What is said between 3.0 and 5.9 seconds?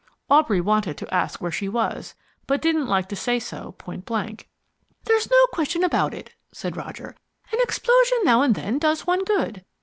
to say so point blank. "There's no question